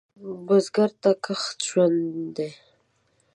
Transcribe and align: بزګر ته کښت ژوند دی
بزګر 0.45 0.89
ته 1.01 1.11
کښت 1.23 1.57
ژوند 1.69 2.01
دی 2.35 2.49